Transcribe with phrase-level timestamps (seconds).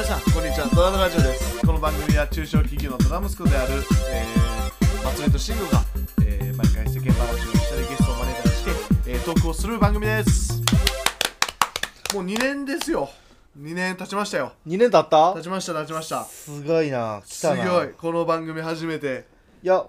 [0.00, 0.66] 皆さんこんにちは。
[0.74, 1.60] ドラドラジオです。
[1.60, 5.84] この番組は中小企業のドラ息子である、えー、松根と慎吾が、
[6.24, 8.64] えー、毎回世間話をしたりゲストを招いたりし
[9.04, 10.62] て、えー、トークをする番組です。
[12.14, 13.10] もう2年ですよ。
[13.60, 14.54] 2年経ちましたよ。
[14.66, 15.34] 2年経った？
[15.34, 16.24] 経ちました経ちました。
[16.24, 17.20] すごいな。
[17.22, 17.88] 来すごい。
[17.90, 19.26] この番組初めて
[19.62, 19.84] いや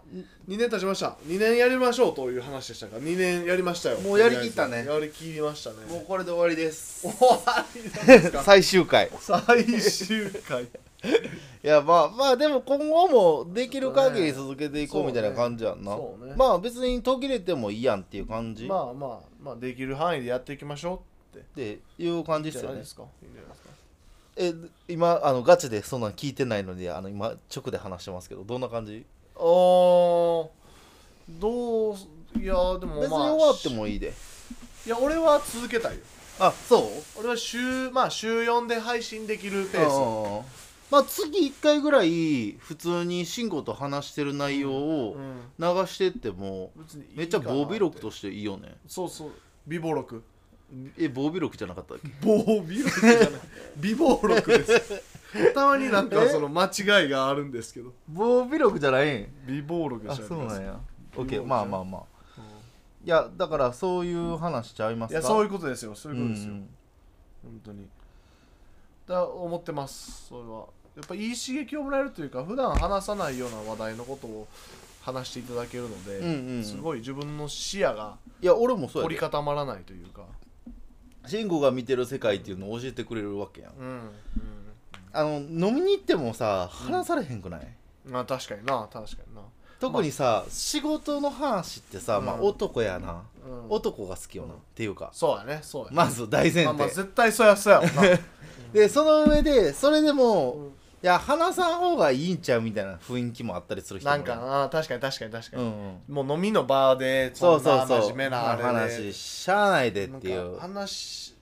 [0.49, 1.15] 2年経ちました。
[1.27, 3.99] 2年やりましょうという話でしたから2年やりましたよ。
[4.01, 4.85] もうやりきったね。
[4.85, 5.77] やりきりましたね。
[5.89, 7.07] もうこれで終わりです。
[7.07, 8.43] 終わりですか？
[8.43, 9.09] 最終回。
[9.19, 10.63] 最終回。
[11.63, 16.33] いやまあまあでも今後もできる限り続けていこうみたいな感じやんな、そうね。
[16.35, 21.01] まあ別に途切れてもいいやんっていう感じ、まあまあまあできる範囲でやっていきましょ
[21.33, 21.45] うって。
[21.73, 22.83] っていう感じですよね。
[24.35, 24.53] え
[24.87, 29.05] 今あのガチでそんなん聞いてないのであの今直で話してますけどどんな感じ？
[29.41, 30.47] あー
[31.39, 31.95] どう
[32.39, 34.13] いやでも別にまあ終わってもいいで。
[34.85, 36.01] いや俺は続けたいよ。
[36.39, 37.19] あそう？
[37.19, 39.93] 俺は週まあ週4で配信できるペース。
[39.93, 40.45] うん
[40.91, 46.71] まあ月1回ぐらい普通に慎吾と話してる内容をうん流してっても
[47.15, 48.75] めっちゃ防備録としていいよね。
[48.87, 49.31] そうそう。
[49.65, 50.23] 美貌録。
[50.97, 52.09] え防備録じゃなかったっけ？
[52.21, 53.29] 防備録じゃない。
[53.77, 55.01] 美貌録です
[55.53, 56.29] たまになんかえ？
[56.29, 57.93] その間違いがあるんですけど。
[58.09, 59.27] 防備録じゃないん？
[59.47, 60.79] 美貌録であしたそうなんや。
[61.45, 62.03] まあまあまあ。
[63.03, 65.19] いやだからそういう話ちゃいますか？
[65.19, 65.95] いやそういいうことですよ。
[65.95, 66.69] そういうことですよ、ん
[67.43, 67.87] 本当に。
[69.07, 70.27] だ思ってます。
[70.27, 70.65] それは。
[70.95, 74.47] やっぱいい刺激をもらえるというか普段話さないような話題のことを
[75.01, 76.63] 話していただけるので、うんうんうん。
[76.63, 80.23] すごい自分の視野がいや俺もそうや凝りで固まらないというか。
[81.27, 84.01] 慎吾が見てる世界っていうのを教えてくれるわけやんうん、
[85.13, 87.67] あの飲みに行ってもさ話されへんくない、
[88.05, 89.41] うん、まあ確かにな確かにな。
[89.81, 93.65] 特にさ、仕事の話ってさ、まあうん男やな、うん。
[93.67, 95.09] 男が好きよな、っていうか。
[95.11, 95.95] そうやねそうやね。
[95.95, 97.95] まず大前提、まあまあ絶対そうやそうやも ん。
[97.95, 98.19] な
[98.73, 100.67] でその上でそれでも、うん。
[100.67, 106.27] いや話さん方がいいんちゃうみたいな雰囲気もあったりする人もなんかな確かに確かに確かに、うんうん。
[106.27, 108.09] もう飲みの場でそそなうんそうそう。
[108.09, 108.67] 真面目なあれで。
[108.67, 111.35] 話しゃあないでっていなんうか話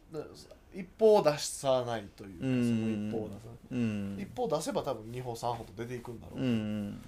[0.74, 2.64] 一方を出さないというか、うん。
[2.64, 3.42] その一方を出さ
[3.72, 4.16] うん。
[4.16, 7.02] ない一方出せば多分2歩3歩と出ていくんだろう、うん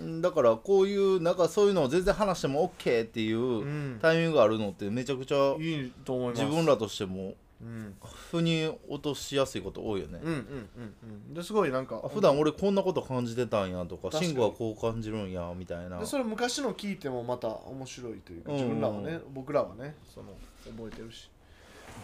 [0.00, 0.20] うん。
[0.20, 3.98] だからこういうなんかそういうのを全然話しても OK っていううん。
[4.02, 7.94] タイミングがあるのってめちゃくちゃ自分らとしてもうん。
[8.30, 10.18] 腑に落としやすいこと多いよね。
[10.22, 10.94] うんうんうん
[11.28, 11.34] うん。
[11.34, 15.98] ですごいなんかあ普段俺こんなこと感じてたんやとか慎吾はこう感じるんやみたいな。
[15.98, 20.28] でそれ昔の聞いてもまた面白いというかうん自分らはね、僕らはねその
[20.64, 21.29] 覚えてるし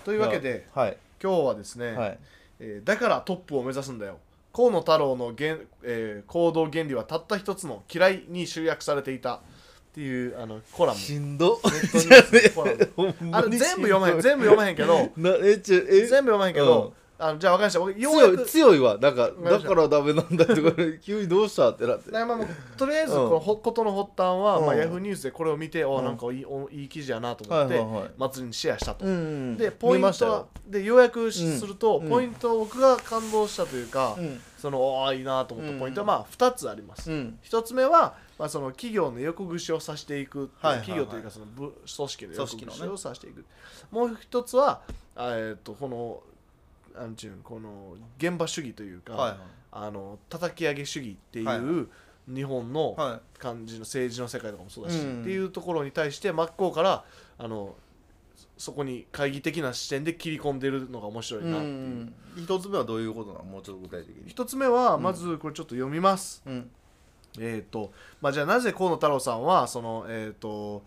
[0.04, 0.96] というわけではい。
[1.22, 2.18] 今日はですね、はい。
[2.60, 4.18] えーだからトップを目指すんだよ。
[4.52, 9.36] 河野太郎の原、えー行動原理はたった一つの嫌いに集約されていた。
[9.36, 10.98] っていうあのコラム。
[10.98, 11.58] しんど。
[11.64, 12.92] ネットニュースのコラム。
[12.96, 17.78] ほんまにあの全部読まへんし全部読まへんけど全部読まへんけど、 あのじゃあ分かりました。
[17.80, 18.98] 僕ようや強いく強いわ。
[18.98, 22.10] なんかだからダメなんだとか急にどうしたってなって。
[22.10, 22.46] まあもう
[22.76, 23.28] とりあえずうん。
[23.28, 24.78] このほことの発端は、まあ、うん。
[24.78, 26.04] ヤフーニュースでこれを見て、おうん。
[26.04, 28.10] なんかいいおいい記事やなと思って、はいはいはい。
[28.18, 32.08] 祭りにシェアしたと、うんでポイントで要約しうんすると、うん。
[32.08, 34.40] ポイント僕が感動したというか、うん。
[34.58, 37.38] そのおーいいなと思ったポイントはまあ2つあります、うん。
[37.40, 40.86] 一つ目は、まあ、その企業の横串をさしていく、はいはいはい。
[40.86, 43.44] 企業というかその部組織の横串をさしていく、
[43.90, 44.82] もう一つは
[45.14, 46.22] あえー、とこの
[46.98, 49.36] なんちゅうんこの現場主義というか、はい
[49.72, 51.60] あの叩き上げ主義っていう、はい
[52.28, 55.20] 日本のは感じの政治の世界とかもそうだし、うん。
[55.20, 57.04] っていうところに対して真っ向から
[57.38, 57.76] あの
[58.58, 63.44] そこに懐疑的な視点で切り込んでるのが面白いいなっていう、うん一つ目はどういうことなの？
[63.44, 64.28] もうちょっと具体的に。
[64.28, 65.02] 一つ目はうん。
[65.04, 66.68] まずこれちょっと読みます、うん。
[67.38, 70.82] えっ、とまあじゃあなぜ河野太郎さんはそのえっ、と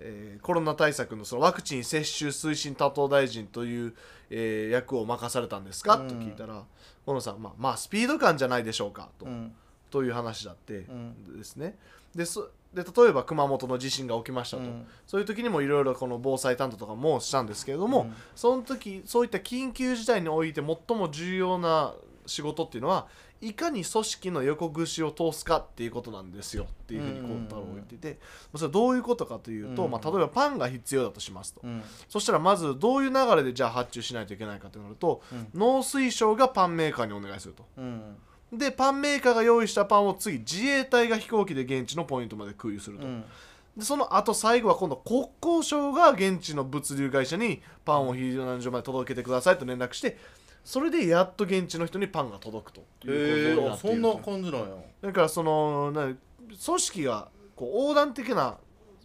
[0.00, 3.94] えーコロナ対策のそのワクチン接種推進担当大臣という、
[4.30, 6.08] えー役を任されたんですか、うん。
[6.08, 6.64] と聞いたら
[7.04, 9.08] 河野さん、まあ、まあスピード感じゃないでしょうか？
[9.18, 9.52] と,、うん。
[9.90, 11.36] という話だってうん。
[11.36, 11.76] ですね。
[12.14, 14.86] でそで例えば熊本の地震が起きましたと、うん。
[15.06, 18.14] そういう時にもいろいろこの防災担当とかもしたんですけれども、うん。
[18.36, 21.94] その時そういった緊急事態において最も重要な
[22.26, 23.06] 仕事っていうのは
[23.40, 26.64] いかに組織の横串を通すかっていうことなんですよ。
[26.64, 28.18] っていうふうにうんこう太郎は言っていて、
[28.54, 29.90] それはどういうことかというと、うん。
[29.90, 31.82] まあ、例えばパンが必要だとしますと、うん。
[32.08, 35.48] そしたらまずどういう流れでじゃあ発注しないといけないかとなると、うん。
[35.54, 37.64] 農水省がパンメーカーにお願いすると。
[37.76, 38.16] うん。
[38.52, 43.24] でパンメーカーが用意したパンを次自衛隊が飛行機で現地のポイントまで空輸すると、うん。
[43.76, 50.18] でその後最後は今度国交省が現地の物流会社にパンを避難所まで届けてくださいと連絡して
[50.68, 54.66] それでやっと現地の人にパンが届くとへえあそんな感じなんや。
[55.00, 56.18] だからそのな組
[56.58, 58.58] 織がこう横断的な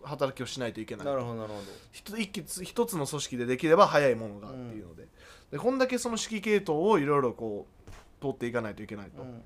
[0.04, 1.06] 働きをしないといけない。
[1.06, 1.62] なるほどなるほ
[1.94, 5.07] ひと一気一つの組織でできれば早いものがっていうので,、
[5.51, 9.42] でこんだけその指揮系統をいろいろこう通っていかないといけないと、うん。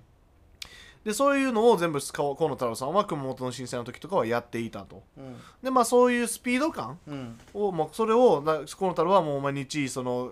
[1.03, 5.03] でそういうのを全部河野太郎さんは熊本の震災の時とかはやっていたと。
[5.19, 5.35] うん。
[5.61, 7.39] でまあそういうスピード感うん。
[7.53, 10.31] をもうそれをな河野太郎はもう毎日その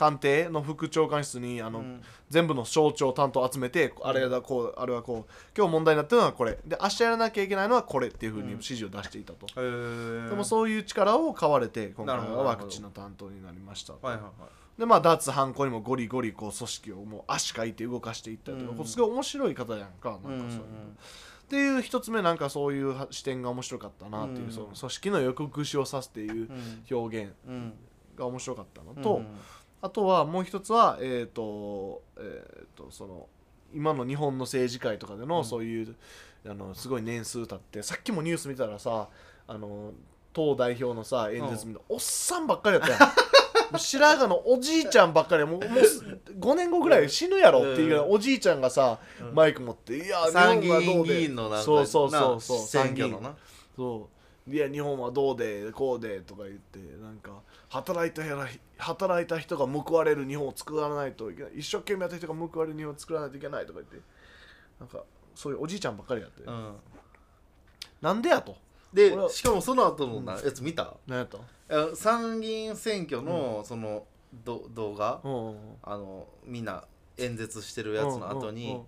[0.00, 2.02] 官邸の副長官室にあの、うん。
[2.30, 6.56] 全部の省庁担当集めてあれだこうあれはこう今日問題になってるのはこれ。
[6.64, 10.30] で明日やらなきゃいけないのはこれっていうふうに指示を出していたと、へー。
[10.30, 14.80] でもそういう力を買われて今回はワクチンの担当になりましたはいはいはい。
[14.80, 18.72] でまあ脱犯行にもゴリゴリこう組織をもう足かいて動かしていったりと。
[18.72, 18.86] か、うん。
[18.86, 20.62] すごい面白い方やんかなんかそういうの、っ
[21.50, 24.52] ていう一つ目なんかそういうは視点が面白かったなっていう、うん。
[24.52, 26.96] その組織の抑止を指すっていううん。
[26.96, 27.72] 表現うん
[28.16, 29.26] が面白かったのと、うん
[29.82, 33.28] あとはもう一つはえっ、とえっ、とその
[33.74, 35.44] 今の日本の政治界とかでのうん。
[35.44, 35.96] そういう、
[36.46, 39.08] あのすごい年数経ってさっきもニュース見たらさ
[39.46, 39.92] あの
[40.32, 43.12] 党代表のさ演説見たら、おっさんばっかりやったやん。
[43.78, 49.34] 白髪のおじいちゃんばっかりやもうもうす5年後ぐらい死ぬやろっていうようなおじいちゃんがさ、うん。
[49.34, 51.18] マイク持って「いや参議院日本はどうで。
[51.18, 52.58] 議員のなんかそうそうそうそう。
[52.58, 53.36] な選挙のな。
[53.76, 57.30] そういや日本はどうでこうでとか言ってなんか
[57.68, 58.22] 働いた
[58.78, 61.52] 働いた人が報われる日本を作らないといけない。
[61.56, 64.00] 一生懸命やった人が報われる日本を作らないといけないとか言って。
[64.80, 65.04] なんか
[65.34, 66.74] そういうおじいちゃんばっかりやって、うん。
[68.00, 68.56] なんでやと。
[68.92, 70.94] でしかもその後のなやつ見た？
[71.06, 74.04] なんやとえ参議院選挙のその
[74.44, 75.20] ど動画？
[75.22, 76.84] うんうんあのみんな
[77.18, 78.82] 演説してるやつの後うんうんうにん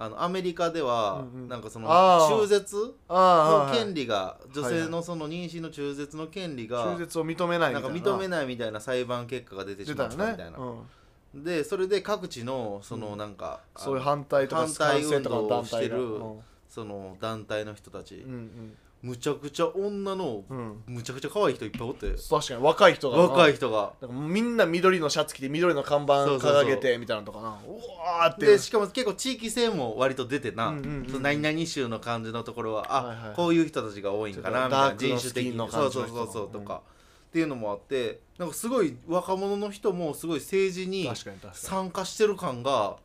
[0.00, 1.48] あのアメリカではうんうん。
[1.48, 4.82] なんかその中絶の権利が女はいはい。
[4.84, 8.18] 利のその妊娠の中絶の権利が中絶を認めないなんかみたいな。
[8.18, 16.20] 認めないみたいな裁判結果が出てしまったみたいな、うん、でそれで各地のそのなんか、あのそういう反対とか反対運動をしてる
[16.68, 20.58] その団体の人たち、うんむちゃくちゃ女のうん。
[20.58, 22.10] うんむちゃくちゃ可愛い人いっぱいおって。
[22.10, 23.22] 確かに若い人がな。
[23.24, 23.92] 若い人が。
[24.00, 26.64] なんかみんな緑のシャツ着て緑の看板そうそうそう。
[26.64, 27.48] 掲げてみたいなのとかな。
[27.48, 28.46] うわーって。
[28.46, 30.90] でしかも結構地域性も割と出てな、うんうんうん。
[30.90, 33.36] うんその何々州の感じのところはあ、はいはい。
[33.36, 36.82] こういう人たちが多いんかなみたいな人種的スキンのにそうそう感じの人そうそうとか、
[37.28, 41.54] っていうのもあってなんかすごい若者の人もすごい政治に確かに確かに。
[41.54, 42.96] 参加してる感が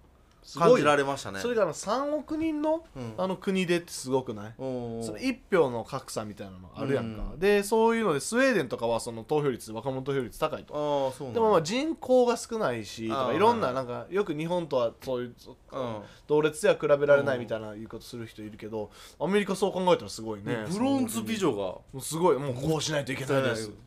[0.58, 1.40] 感じられましたね。
[1.40, 3.14] それがあの3億人のうん。
[3.18, 4.54] あの国でってすごくない？
[4.58, 7.40] その1票の格差みたいなのあるやんか、うん。
[7.40, 11.14] でそういうのでスウェーデンとかはその投票率若者投票率高いと。
[11.34, 15.36] でもまあ人口が少ないしとかいろんななんかよく日本とはそういう
[15.72, 16.02] うん。
[16.28, 20.66] 同列では比べられないみたいな言うことする人いるけどアメリカそう考えたらすごいね。
[20.70, 21.58] ブロンズ美女が。
[21.58, 22.38] もうすごい。
[22.38, 23.70] もうこうしないといけないです。
[23.70, 23.78] うん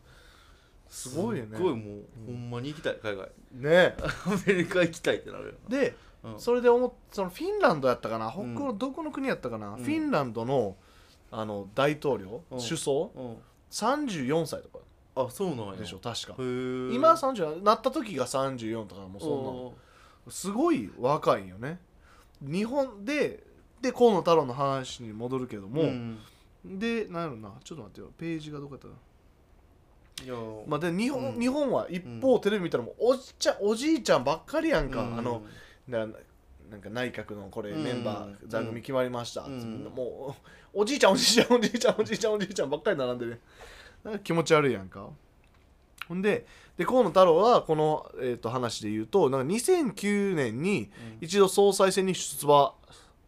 [0.89, 1.57] すごいよね。
[1.57, 3.29] すごいもう、ほんまに行きたい海外。
[3.53, 3.97] ね。
[4.27, 5.95] アメリカ行きたいってなるよで
[6.33, 6.41] うん。
[6.41, 8.55] それで思っそのフィンランドやったかな、うん。
[8.57, 9.83] 北欧どこの国やったかな、うん。
[9.83, 10.77] フィンランドの
[11.31, 12.59] あの大統領、うん。
[12.59, 12.97] 首相？
[13.15, 13.37] うん。
[13.71, 14.79] 34歳とか。
[15.17, 15.73] あそうなんや。
[15.77, 16.35] でしょ確か。
[16.39, 16.95] へー。
[16.95, 21.81] 今は30なった時が34とかもうそんなすごい若いよね。
[22.43, 23.43] 日本で
[23.81, 26.19] で河野太郎の話に戻るけども、うん
[26.65, 27.53] でなんやろな。
[27.63, 28.11] ちょっと待ってよ。
[28.19, 28.95] ページがどこやったか
[30.25, 30.35] いや。
[30.67, 31.41] まあ、で日本、うん。
[31.41, 35.19] 日本は一方テレビ見たらもうおじちゃんおじいちゃんばっかりやんか、うん。
[35.19, 35.43] あの
[35.89, 36.07] な
[36.71, 39.93] なんか内閣のこれうんメンバー座組決まりました、うん。
[39.95, 40.37] も
[40.75, 43.39] うおじいちゃんおじいちゃんおじいちゃんおじいちゃんおじいちゃんばっかり並んでね。
[44.05, 45.09] なんか気持ち悪いやんか。
[46.09, 46.47] ほんで
[46.77, 50.91] で河野太郎はこの、えー、と話で言うとなんか2009年に
[51.21, 52.75] 一度総裁選に出馬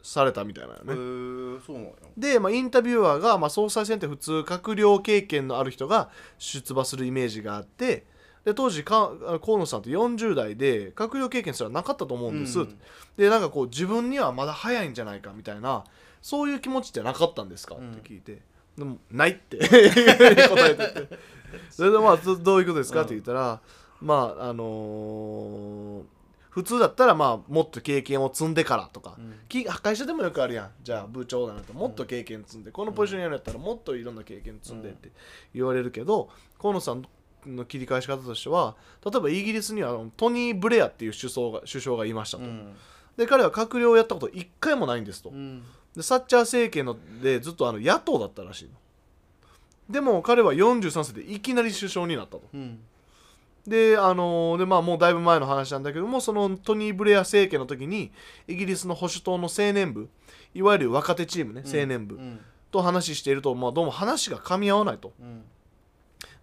[0.02, 1.90] されたみたいなのへね、うなんや。
[2.16, 8.04] で、まあ、インタビュアーが、まあ、総裁選って普通閣僚経験のある人が出馬するイメージがあって
[8.44, 9.12] で当時か
[9.44, 12.78] 河野さんって40代で閣僚経験すらなかったと思うんです、うん。
[13.16, 15.84] でなんかこう自分にはまだ早いんじゃないかみたいな
[16.22, 17.92] そういう気持ちってなかったんですか、うん。
[17.92, 18.40] って聞いて。
[18.76, 19.58] でもないって。
[19.66, 21.18] 答えてて。
[21.70, 23.06] それでまあどどういうことですか、うん。
[23.06, 23.60] って言ったら
[24.00, 26.18] まああのー
[26.50, 29.34] 普通だったらまあもっと経験を積んでからとか、うん。
[29.48, 30.70] き会社でもよくあるやん。
[30.82, 35.12] じゃあ部長だなともっと経験積んで、このポジションやるんやったらもっといろんな経験積んでって
[35.54, 36.30] 言われるけど、
[36.60, 37.04] 河野さん
[37.46, 42.74] の切り返し方としては例えばイギリスにはトニー・ブレアっていう首相が首相がいましたと、うん。
[43.16, 45.62] で彼は閣僚をやったこと一回もないんですと、うん。
[45.94, 48.70] でサッチャー政権のでずっとあの野党だったらしいの。
[49.90, 52.42] でも彼は43歳でいきなり首相になったと。
[52.52, 52.80] うん。
[53.66, 58.10] であのーでまあもうだいぶ前の話なんだけどもそのトニー・ブレア政権の時に
[58.46, 60.08] イギリスの保守党の青年部
[60.54, 62.40] いわゆる若手チームね青年部、うん。
[62.70, 65.12] と話していると、まあ、どうも話が噛み合わないと。
[65.20, 65.42] うん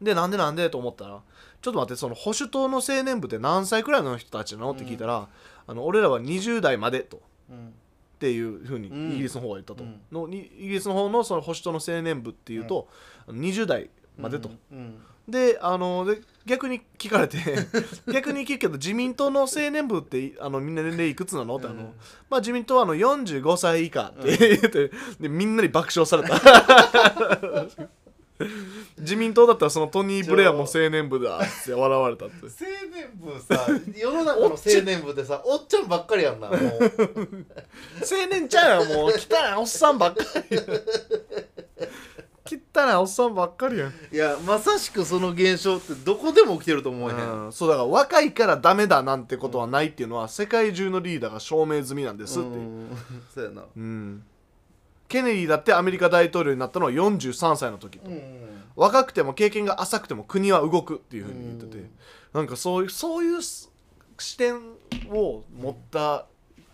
[0.02, 1.22] でなんでなんでと思ったら
[1.62, 4.72] ちょっと待ってその保守党の青年部って何歳くらいの人たちなの？
[4.72, 5.28] って聞いたら、
[5.66, 7.22] あの俺らは20代までと。
[7.50, 7.68] うん。
[7.68, 9.12] っていうふうにうん。
[9.14, 10.00] イギリスの方が言ったと、うん。
[10.12, 12.88] のにイギリスの方のその保守党の青年部っていうと、
[13.28, 15.02] あの20代までと、うん。
[15.28, 17.40] であので逆に聞かれて
[18.14, 21.56] 逆に聞くけど自民党の青年部ってあのみんな年齢いくつなの？
[21.56, 21.94] ってあの、うん。
[22.30, 26.36] まあ、自民党はあの45歳以下って言って、でみんなに爆笑された
[29.00, 32.36] 自民党だったらそのトニー・ブレアも青年部だって笑われたって。
[32.44, 32.50] 青
[32.92, 36.60] 年部さ世の中の青年部でさおっちゃんばっかりやんなもう。
[38.02, 39.16] 青年ちゃうやんもう汚い
[39.58, 40.60] おっさんばっかり
[42.48, 43.94] 汚いおっさんばっかりやん。
[44.12, 47.46] いやまさしくその現象ってどこでも起きてると思うねん。
[47.46, 52.98] うんそうだから若いからダメだなんてことはないっていうのは世界中のリーダーが証明済みなんですっていう、うん
[53.34, 53.64] そうやな。
[53.76, 54.24] うん
[55.08, 58.22] ケネディだってアメリカ大統領になったのは43歳の時と、うん
[58.76, 61.90] 若くても経験が浅くても国は動くっていうふうに言ってて、うん
[62.34, 63.72] なんかそういうそういうす
[64.20, 64.58] 視点
[65.10, 66.26] を持った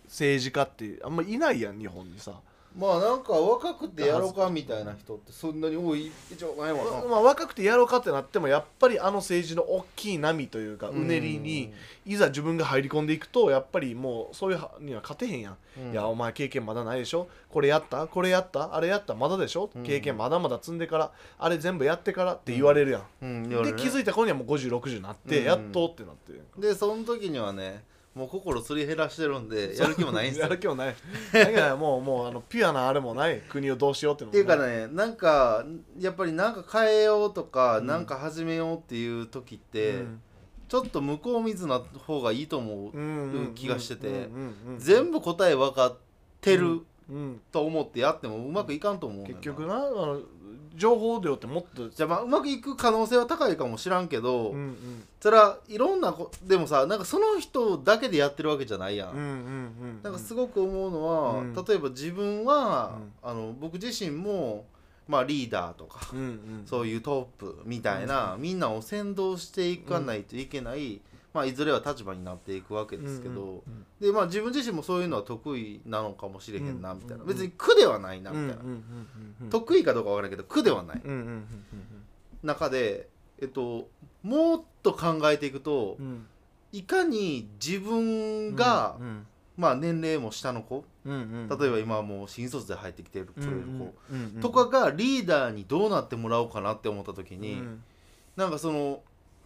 [0.05, 2.39] 政治家ってあんまいないやん日本にさ、
[2.77, 7.07] まあなんか若くてやろうかみたいな人ってそんなに多いじゃないわな。
[7.09, 11.73] まあ、若くてやろうかってなってもやっぱりあの政治の大きい波というかうねりに
[12.05, 15.91] いざ自分が入り込んでいくとやっぱりもうそういうはには勝てへんやん、うん。
[15.91, 17.27] いやお前経験まだないでしょ？
[17.49, 18.07] これやった？
[18.07, 18.73] これやった？
[18.73, 19.15] あれやった？
[19.15, 19.83] まだでしょ、うん。
[19.83, 23.49] 経験まだまだ積んでからあれ全部やってからって言われるやん、うん。
[23.49, 25.45] で気づいいた頃にはもう5060になって、うん。
[25.45, 26.33] やっとってなって。
[26.57, 30.43] でその時にはねもう心すり減らしてるんでやる気もないんですよ。
[30.43, 30.95] やる気もない。
[31.31, 35.65] だからもうもうあのピュアなあれもない国をどうしようっていうっていうかねなんか
[35.97, 37.87] やっぱりなんか変えようとか、うん。
[37.87, 40.21] なんか始めようっていう時って、うん。
[40.67, 44.29] ちょっと向こう水な方がいいと思う、うん気がしてて
[44.77, 45.97] 全部答え分かっ
[46.39, 47.41] てるうん。
[47.51, 50.21] と思ってやってもうまくいかんと思う結局なあの
[50.75, 55.03] 情報量ってもっとじゃあまあうまくいく可能性は高いかもしらんけど、うんうん。
[55.19, 61.53] それはいろんなこでもさなんかその人だけでやってるわけじゃないやん、うんうんうんなんかすごく思うのは、うん。
[61.53, 64.65] 例えば自分は、あの僕自身も、
[65.07, 71.01] まあ、リーダーとか、うんうんそういうトップみたいな、みんなを先導していかないといけない、
[71.33, 73.61] まあ、いずれは立場になっていくわけですけど、うんうん
[74.00, 79.07] でまあ、自分自身もそういうのは得意なのかもしれへんなみたいな、うん別に苦ではないなみたいな、うんうんうん
[79.43, 81.01] うん得意かどうかわからないけど苦ではない。
[81.03, 81.45] うんうんうん
[82.43, 83.07] 中で、
[83.39, 83.88] えっと、
[84.23, 86.05] もっと考えていくとうん。
[86.05, 86.27] うん
[86.73, 91.13] いかに自分が、うんまあ、年齢も下の子うん
[91.50, 93.93] うん例えば今はもう新卒で入ってきてるる子、うん
[94.35, 94.41] うん。
[94.41, 97.83] とかがリーダーにどうなってもらおうかなって思った時に、うん。
[98.38, 99.01] なんかその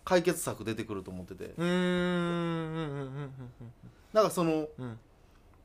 [0.06, 1.54] 解決策出てくると思ってて。
[1.58, 1.80] うんうんうん
[2.80, 3.32] うん
[4.14, 5.00] なんかそのうん。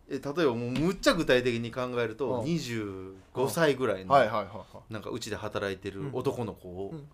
[0.09, 2.45] え例えばもうむっちゃ具体的に考えるとうん。
[2.45, 4.93] 25歳ぐらいのはいはいはいはい。
[4.93, 6.11] なんかうちで働いてるうん。
[6.13, 7.07] 男の子をうん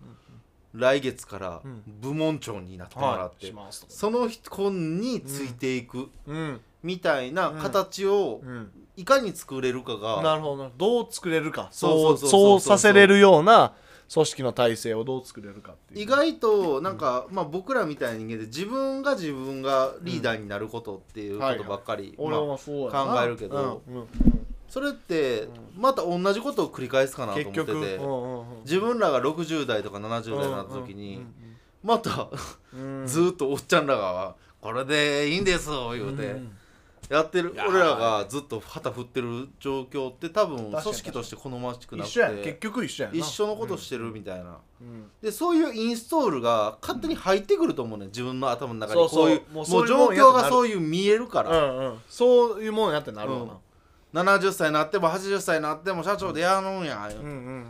[0.72, 1.82] 来月からうん。
[2.00, 3.90] 部門長になってもらはいってしますと。
[3.90, 6.60] その子についていくうん。
[6.82, 8.70] みたいな形をうん。
[8.96, 11.02] いかに作れるかがなるほどなど。
[11.02, 11.68] う作れるか。
[11.70, 12.30] そうそそううそう。
[12.30, 13.74] そうそうさせれるような
[14.12, 16.00] 組織の体制をどう作れるかっていう。
[16.02, 22.90] 意外となんか、まあ、僕らみたいな人間で自分が自分がリーダーになることっていうことばっかり、俺まあ考
[23.22, 23.82] えるけど。
[24.68, 28.00] それってまた同じことを繰り返すかなと思ってて。
[28.64, 31.24] 自分らが60代とか70代になった時に
[31.82, 32.28] また
[33.06, 36.24] ずーっとおっちゃんらが「これでいいんです」言うて。
[36.24, 36.55] うん
[37.08, 37.54] やってる。
[37.68, 42.36] 俺らがずっと旗振ってる状況って多分組織として好ましくなく一緒やん。
[42.36, 43.18] 結て局一緒やんな。
[43.18, 44.58] 一緒のことしてるみたいな。
[44.80, 45.10] うん。
[45.22, 49.08] でそういうインストールが勝手に入ってくると思うね自分の頭の中に。
[49.08, 51.98] こういうももう状況がそういう見えるかうら、んうん。
[52.08, 53.38] そういうもんやってなるわ
[54.12, 54.22] な。
[54.22, 57.66] 70歳になっても80歳になっても社長でやるんや、っうんうんうん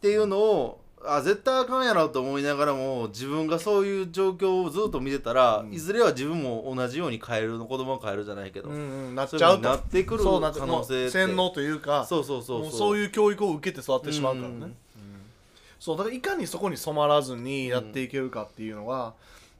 [0.00, 5.72] ていうのをあ絶対あかんやろと思いながらも自分がそういう状況をずっと見てたら、うん。
[5.72, 8.82] いずれは自分も同じように変えるの子供が変えるじゃないけど、うんうん。
[8.82, 9.68] うんなっちゃうと。
[9.68, 11.10] なってくる可能性って。
[11.10, 12.72] 洗脳というかそうそうそうそう。
[12.72, 14.76] そういう教育を受けて育ってしまうからね、うん
[15.78, 19.12] そうだからいかにそこに染まらずにやっていけるかっていうのが、っ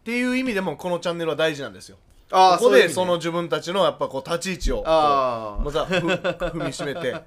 [0.05, 1.97] ていう意味でもこのチャンネルは大事なんですよ。
[2.31, 7.15] ああここでその自分たちのやっぱこう立ち位置をまたふ 踏みしめて。
[7.15, 7.23] あ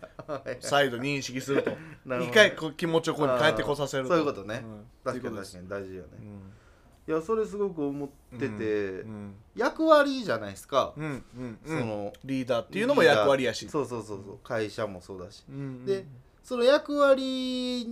[0.59, 1.71] 再度認識すると。
[2.05, 4.85] なるほど一回こう気持ちをここに帰ってこさせるそういうことね、ん。
[5.03, 5.67] 確かに確かに。
[5.69, 7.13] 大事よね、うん。
[7.13, 9.35] いやそれすごく思ってて、うん。
[9.55, 11.25] 役割じゃないですか、うん。
[11.37, 11.59] うん。
[11.65, 13.67] そのリーダーっていうのも役割やし。
[13.69, 14.39] そうそうそうそう。
[14.43, 15.43] 会社もそうだし。
[15.49, 15.85] うん。
[15.85, 16.05] で
[16.43, 17.87] その役割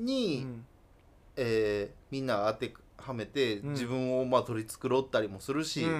[0.00, 0.66] うに、ん。
[1.36, 2.74] えーみんなが当て
[3.04, 3.70] はめて、うん。
[3.72, 5.98] 自分をまあ取り繕ったりもするし、うんうんう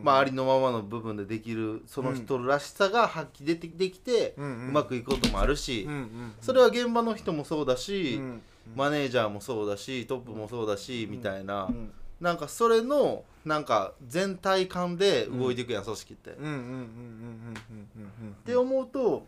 [0.02, 4.72] まあ、ありのままの部分でできるその人らしさが発揮でてできて、ううん。
[4.72, 8.42] まくいくこともあるし、うんうんそれは現場の人もそうだし、うん
[8.76, 16.30] マネージャーもそうだしトップもそうだし、みたいな、うんなんかそれのなんか全体感で動いていくやん、組織って。
[16.30, 18.30] うんうんうんうんうんうんうん。
[18.30, 19.26] って思うと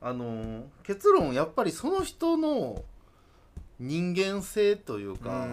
[0.00, 2.82] あのー結論やっぱりその人の
[3.80, 5.46] 人間性といううんか、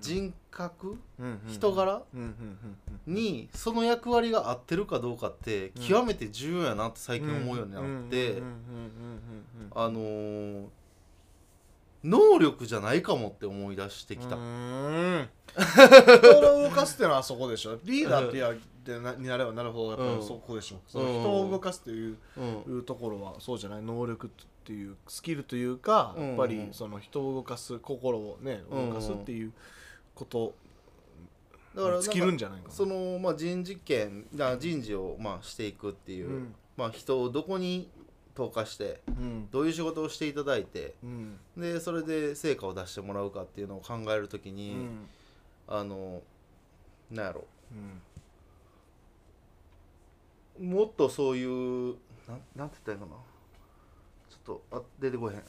[0.00, 0.98] 人格？
[1.48, 2.02] 人柄？
[3.06, 5.82] にその役割が合ってるかどうかってうん。
[5.82, 8.42] 極めて重要やなって最近思うようになって
[9.74, 10.64] あのー
[12.06, 14.36] 能力じゃないかもって思い出してきた。
[14.36, 14.42] 人
[16.58, 17.78] を動かすっていうのはそこでしょ。
[17.84, 18.28] リーダー
[18.58, 23.82] ってなになればなるほどやっぱうんりそこでしょ、その人を動かすっていうところはそうじゃない？
[23.82, 29.52] 能力っていうスキルというか、うんやっぱりその人を動かす心をねうん動かすっていう
[30.14, 30.54] こと。
[31.74, 32.74] だから尽きるんじゃないかな。
[32.74, 36.54] その、まあ、人事権だ人事を、まあ、していくっていう、うん。
[36.76, 37.90] まあ、人をどこに
[38.36, 39.48] 投下してうん。
[39.50, 41.36] どういう仕事をしていただいてうん。
[41.56, 45.08] でそれで成果を出してもらうかっていうのを考えるときうに、ん。
[45.66, 46.22] あの
[47.10, 47.44] なんやろ。
[50.58, 50.68] うん。
[50.70, 51.96] もっとそういう
[52.28, 53.16] なんなんて言ったらいいかな
[54.34, 55.42] ちょっとあ出てこへん。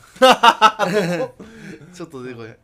[1.94, 2.58] ちょっと出てこへん。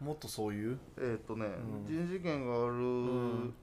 [0.00, 1.86] もっとそういう、えっ、とね、うん。
[1.86, 3.54] 人事権がある、ん。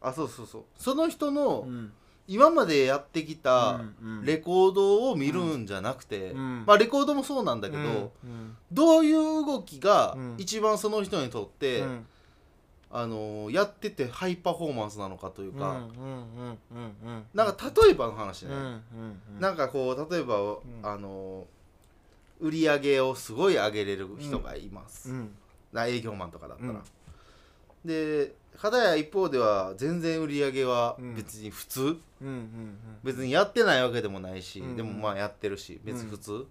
[0.00, 0.64] あそうそうそう。
[0.76, 1.92] その人のん、
[2.26, 6.64] 今までやってきたうんレコードを見るんじゃなくて、うん。
[6.66, 8.56] まあレコードもそうなんだけど、うん。
[8.72, 10.34] どういう動きがうん。
[10.38, 12.06] 一番その人にとって、うん
[12.98, 15.82] あのーやっててハイパフォーマンスなのかというか、
[17.34, 18.54] なんか例えばの話ね、
[19.38, 20.58] なんかこう例えば、ん。
[20.82, 21.44] あのー
[22.38, 25.34] 売り上げをすごい上げれる人がいます、うん。
[25.72, 26.82] な営業マンとかだったら、うん。
[27.84, 31.96] で片や一方では全然売り上げはうん別に普通、
[33.02, 34.76] 別にやってないわけでもないし、うん。
[34.76, 36.46] でもまあやってるし別に普通、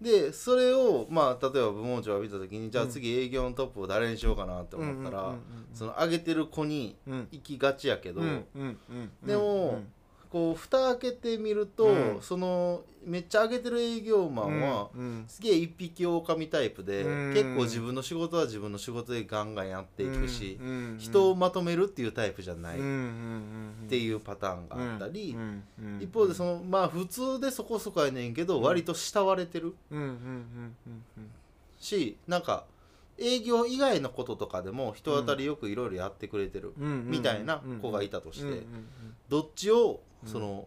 [0.00, 5.34] でそれをまあ例えば部門長が見た時にじゃあ次営業のトップを誰にしようかなってうん思ったら、
[5.74, 8.22] その上げてる子にうん行きがちやけど、
[9.22, 9.82] でも
[10.30, 12.18] こう蓋開けてみると、うん。
[12.20, 17.34] そのめっちゃ上げてる営業マンは、うんすげえ一匹狼タイプで、うん。
[17.34, 22.92] 結構自分の仕事は自分の仕事でガンガンやっていくし、うんうん人をまとめるっていうタイプじゃないっうんうん
[23.82, 23.88] うん。
[23.88, 30.76] ていうパターンがあったり、うんうん一方でそのまあ普通でそこそこやねんけど、割と慕われてるうんうんうん
[31.16, 31.30] うん
[31.78, 32.64] しなんか
[33.18, 36.86] 営業以外のこととかでも人当たりよくいろいろやってくれてる、うん。
[36.86, 38.64] うんみたいな子がいたとして、うんうん
[39.28, 40.66] どっちをうんその、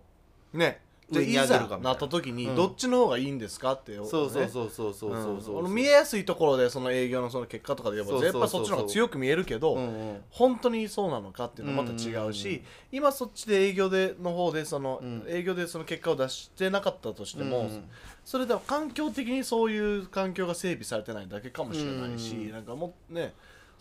[0.54, 0.82] うんね。
[1.12, 1.90] じゃあ上に上げるかみたいな。
[1.90, 2.56] なった時にうん。
[2.56, 5.42] どっちの方がいいんですかってそうそううそうそうそうそう。
[5.42, 10.22] そう、見えやすいところでその営業のその結果とかで言えばそうそうそうやっぱそっちの方が強く見えるけど、うんうん。
[10.30, 12.60] 本当にそうなのかっていうのはまた違うし、うんうん。
[12.60, 15.26] うん今そっちで営業での方でその、うん。
[15.28, 17.84] 営業でその結果を出してなかったとしても、うん
[18.26, 23.34] それでは環境的にそういう環境が整備されてないだけかもしれないし、うんなんかもうね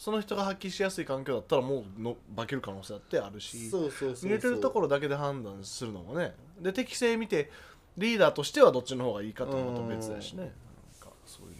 [0.02, 4.24] その人が発揮しやすい環境だったらもうの化ける可能性だってあるしそうそうそうそう。
[4.24, 6.34] 見れてるところだけで判断するのもね。
[6.60, 7.52] で適性見て
[7.96, 10.50] リーダーとしてはどっちの方がいいかっていうのと別だしね、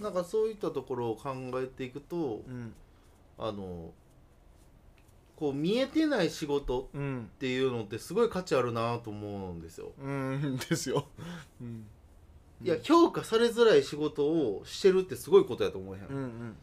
[0.00, 2.74] なんかそういったところを考えていくとうん。
[3.38, 3.92] あの
[5.36, 7.30] こう見えてない仕事っうん。
[7.38, 11.06] ていうのってすごい価値あるなと思うんですよ、うんですよ、
[11.60, 11.86] うん、
[12.64, 16.56] いや評価されづらい仕事をしてるってすごいことやと思えへん、うんうんうん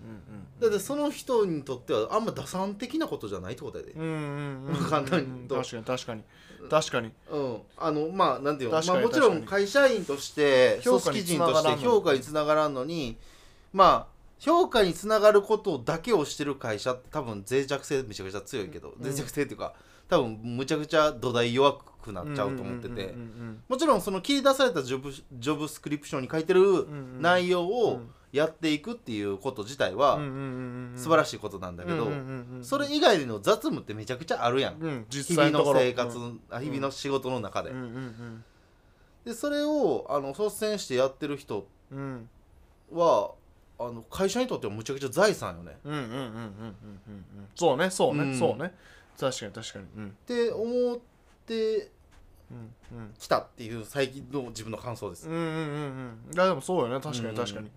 [0.60, 3.92] だってその人にとってはあんま打算的なことじゃないってことやで。
[3.92, 5.56] うんうんうんうん簡単に言うと。
[5.56, 6.24] 確かに確かに。
[6.70, 7.12] 確かに。
[7.32, 13.18] うん、あのまあなんていうの、まあ、もちろん会社員として組織人として評価につながらんのに
[13.72, 19.02] まあ評価につながることだけをしてる会社って多分脆弱性めちゃくちゃ強いけど、うん。
[19.02, 19.74] 脆弱性っていうか
[20.10, 35.06] 多分むちゃくちゃ土台弱くなっちゃうと思ってて、うんうんうんもちろんその切り出されたジョブジョブスクリプションに書いてるうんうん内容をうんやっていくっていうこと自体はうんうんうんうん素晴らしいことなんだけど、うんうんうんうんそれ以外の雑務ってめちゃくちゃあるやん、うん。
[35.10, 36.18] 日実々の生活、
[36.52, 38.44] あ日々の仕事の中で、うんうん
[39.26, 42.30] でそれをあの率先してやってる人うん
[42.92, 43.32] うんは
[43.80, 45.78] あの会社にとってはむちゃくちゃ財産よね。
[45.84, 46.34] うんうんうんうんうんうん。
[46.34, 48.38] うんそうねそうね、うん。
[48.38, 48.74] そうね。
[49.20, 49.86] 確かに確かに。
[49.98, 50.08] うん。
[50.08, 51.02] って思って
[51.56, 52.58] うん
[52.98, 53.14] うん。
[53.20, 55.48] きたっていう最近の自分の感想です、うんうんうん
[56.30, 56.34] うん。
[56.34, 57.00] いやでもそうよね。
[57.00, 57.72] 確かうんに確かに、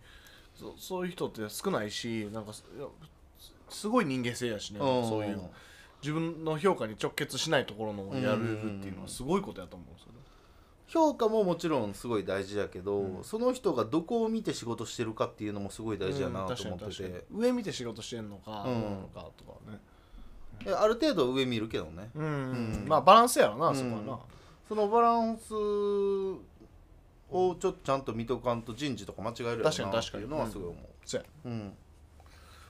[0.54, 2.52] そそういう人って少ないしなんか
[3.68, 5.08] すごい人間性やしね、うん。
[5.08, 5.40] そういう
[6.02, 10.18] 自分の評価に直結しないところのをやるっていうのはすごいことやと思うんですよね。
[10.88, 13.24] 評価ももちろんすごい大事だけど、うん。
[13.24, 17.02] その人がどこを見て仕事してるかっていうのもすごい大事だなと思ってて。
[17.04, 17.40] に確か、に。
[17.40, 18.80] 上見て仕事してんのか、うん。
[18.82, 19.78] どうなのかとかね。
[19.78, 19.91] え
[20.70, 22.10] ある程度上見るけどね。
[22.14, 22.30] うん、うん。
[22.30, 22.34] う
[22.84, 23.76] んまあバランスやろな、うん。
[23.76, 24.18] そこはな。
[24.68, 26.36] そのバランスを
[27.30, 29.70] ちょっとちゃんと見とかんと人事とか間違えるやろな。
[29.70, 30.24] 確かに確かに。
[30.24, 31.26] っていうのはすごい思そうや。
[31.44, 31.72] う、うん。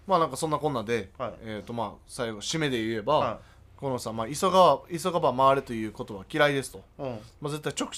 [0.06, 1.34] まあなんかそんなこんなで、はい。
[1.42, 3.40] えっ、とまあ最後締めで言えば、は
[3.82, 7.18] このさ、まあ、急がば急がば回れということは嫌いですと、いうん。
[7.40, 7.90] まあ、絶対直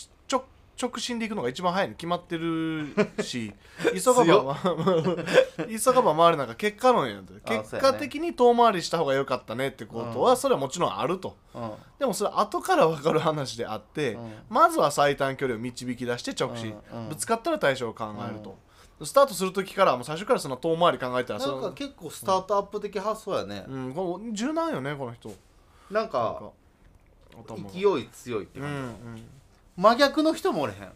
[0.81, 3.53] 直直進で行くのが一番早いに決まってるし
[3.95, 4.57] 急がば
[5.69, 10.37] 急がば回るなんか結果論やん結果的に遠回りした方が良かったねってことは、うん。
[10.37, 11.37] それはもちろんあると。
[11.55, 11.73] うん。
[11.99, 14.33] でもそれ後から分かる話であって、うん。
[14.49, 17.03] まずは最短距離を導き出して直進、うん。
[17.05, 17.09] うん。
[17.11, 18.57] ぶつかったら対象を考えると、
[19.05, 25.33] スタートする時からもう最初からその遠回り考えたらなんか結構スタートアップ的発想やね、うん、この柔軟よねこの人。
[25.91, 26.53] なんか
[27.73, 28.79] 勢い強いっていううんうか、
[29.11, 29.23] ん
[29.77, 30.93] 真逆の人もおれへん。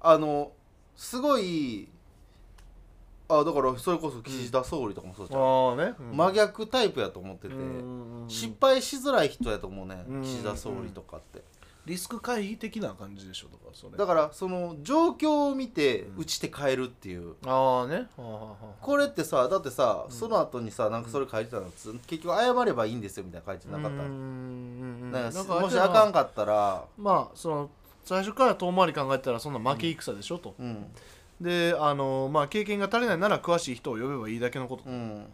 [0.00, 0.52] あの
[0.96, 1.88] すごい
[3.28, 6.16] あだからそれこそ岸田総理とかもそうじゃん、あーね、うん。
[6.16, 11.42] 真逆タイプやと思ってて、うんうんうん失敗しづらい人やと思うね、うん岸田総理とかって、
[11.86, 13.96] リスク回避的な感じでしょだからそれ。
[13.98, 16.16] だからその状況を見てうん。
[16.22, 18.08] 打ちて変えるっていう、ああね。
[18.16, 18.66] はあはあはあ。
[18.80, 20.12] これってさだってさ、うん。
[20.12, 26.84] その後にさなんかそれ書いてたの、つ結局謝ればいいんですよみたいな書いてなかった、うんうんうんなんかなんかもしあかんかったら。
[26.96, 27.70] まあその
[28.04, 30.86] 最初から遠回り考えたらそんな負け戦でしょと、うん。
[31.40, 34.84] であのまあ経験が足りないなら詳しい人を呼べばいいだけのこと。
[34.84, 35.26] っうん。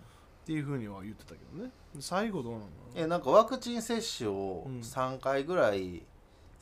[0.47, 1.71] ていうふうには言ってたけどね。
[2.01, 2.65] 最後どうなの？
[2.97, 4.81] えなんかワクチン接種をうん。
[4.81, 6.03] 3回ぐらい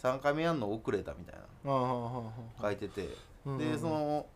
[0.02, 1.40] 3回目やんの遅れたみたいな。
[2.60, 3.08] 書いてて、
[3.58, 4.26] でその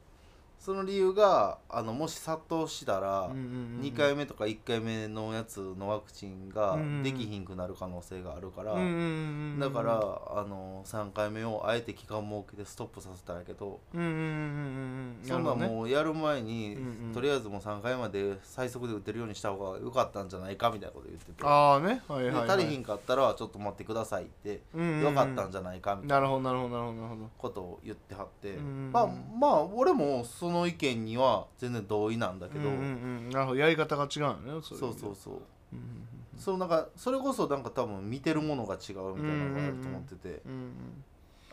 [0.64, 15.29] その理由があのもし殺到したら、うんうんうん2回目とか1回目のやつのワクチンができひんくなる可能性があるから、うんうんうんうんだからあの3回目をあえて期間設けてストップさせたんやけど、うんうんうんうんうん。
[15.29, 22.03] そんなもうやる前に、うんうんとりあえずもう3回まで最速で打てるようにした方が良かったんじゃないかみたいなこと言ってて、ああね。
[22.07, 25.03] はいはい、はい、で足りひんかったらちょっと待ってくださいって、うんうんうん。
[25.03, 27.31] 良かったんじゃないかみたいななるほどなるほどなるほどなるほど。
[27.37, 28.92] ことを言ってはって、うんうん。
[28.92, 29.07] まあ
[29.38, 32.85] まあ俺もその意見には全然同意なんだけど、うんうんう
[33.29, 33.31] ん。
[33.31, 33.59] なるほど。
[33.59, 34.61] やり方が違うよね。
[34.62, 35.35] それそうそうそう。
[35.73, 41.05] うんうんそうなんかそれこそなんか多分見てるものが違うみたいなのがあると思ってて、うんうん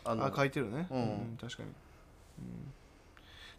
[0.02, 1.38] あのあ書いてるね、うん。
[1.38, 2.72] 確かに、うん。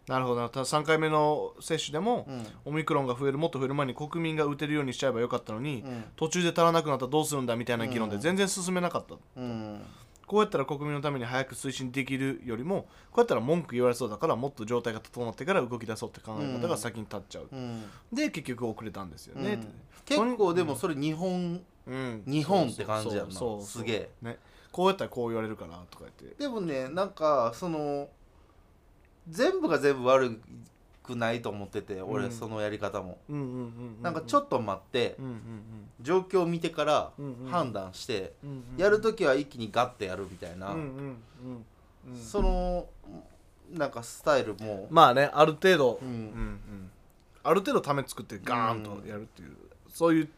[0.08, 0.40] なるほど。
[0.40, 2.46] なただ3回目の接種でも、うん。
[2.64, 6.04] オミクロンが増えるもっと増える前に国民が打てるようにしちゃえばよかったのに、うん。
[6.16, 9.80] 途中で足らなくなったらどうするんだみたいな議論でうん全然進めなかった、うん
[10.32, 17.54] こうやったら国民のために早く推進できるよりもこうやったら文句言われそうだからもっと状態が整ってから動き出そうって考え方が先に立っちゃう、う。
[17.54, 17.82] ん。
[18.10, 19.68] で結局遅れたんですよね、うん。
[20.06, 22.22] 結構でもそれ日本うん。
[22.26, 23.34] 日本って感じやんな。
[23.34, 24.10] そうすげえ。
[24.22, 24.38] ね。
[24.70, 26.42] こうやったらこう言われるからとか言って。
[26.42, 28.08] でもねなんかその
[29.28, 30.40] 全部が全部悪
[31.02, 32.30] くないと思ってて俺うん。
[32.30, 33.18] そのやり方も、
[34.00, 35.16] なんかちょっと待って
[36.00, 37.10] 状況を見てから
[37.50, 38.34] 判断して
[38.76, 40.76] やるときは一気にガッてやるみたいな、
[42.14, 42.86] その
[43.72, 46.00] なんかスタイルも、まあねある程度、
[47.42, 49.56] ある程度ため作ってガーンとやるっていう、
[49.88, 50.28] そういう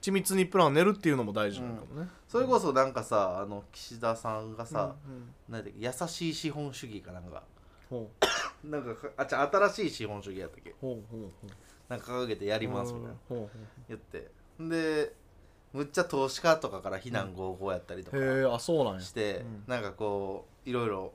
[0.00, 7.42] 緻密にプランを練るっていうのも大事なのかもね、それこそなんかさあの岸田さんがさ、うん優しい資本主義かなんか
[8.64, 10.74] なんかかあじゃ新しい資本主義やったっけ？
[10.80, 11.50] ほうほうほう。
[11.88, 13.16] なんか掲げてやりますみたいな。
[13.28, 13.48] ほうほ
[13.88, 14.30] 言って。
[14.58, 15.14] で
[15.72, 19.00] むっちゃ投資家とかから非難合々やったりとかうへえあそうなんや。
[19.00, 19.64] して、うん。
[19.66, 21.12] なんかこういろいろ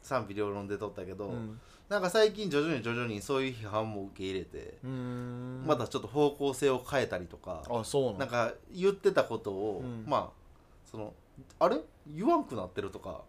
[0.00, 1.60] 賛否両論でとったけど、うん。
[1.88, 5.66] なんか最近徐々に徐々にそういう批判も受け入れて、うーん。
[5.66, 10.04] またちょっと方向性を変えたりとか、あそうなんなんか言ってたことを、うん。
[10.06, 11.12] まあその
[11.58, 11.76] あれ？
[12.06, 13.22] 言わんくなってるとか。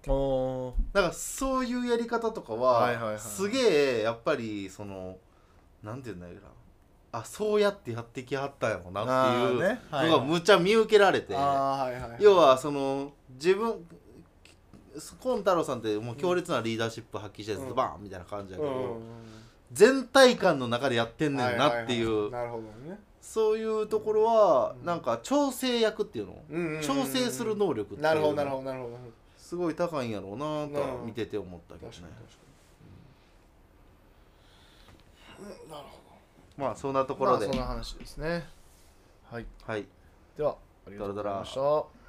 [0.93, 5.17] なんかそういうやり方とかは,、はいはいはいすげえやっぱりその
[5.83, 6.41] なんて言うんだろうな。
[7.19, 9.81] あそうやってやってきはったんやろなっていうあーね。
[9.91, 12.17] はいのがむっちゃ見受けられて、はいはいはい。
[12.19, 13.85] 要はその自分
[15.19, 17.75] コン太郎さんってもう強烈なリーダーシップ発揮してうん。
[17.75, 19.01] バーンみたいな感じやけど、うん
[19.71, 28.97] 全体感の中でやってんねんなっていう、はははなるほどねそういうところはうんなんか調整役っていうの、うんうんうん調整する能力ってなるほどなるほどなるほど
[29.37, 31.97] すごい高いんやろうなと見てて思ったけどね。
[35.69, 36.03] なるほ
[36.57, 38.45] まあそんなとどころで、まあそんな話ですね。
[39.29, 39.45] はい。
[39.65, 39.85] はい。
[40.37, 42.02] ではありがとうございました